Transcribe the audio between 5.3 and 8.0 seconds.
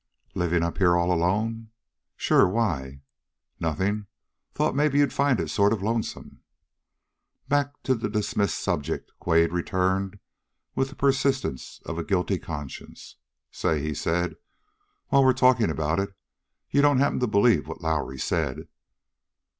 it sort of lonesome." Back to